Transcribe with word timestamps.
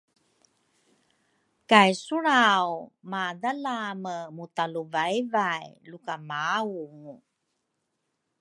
Kay 1.69 1.91
sulraw 2.03 2.67
madalame 3.11 4.15
mutaluvaivay 4.35 5.65
lukamaungu 5.89 7.15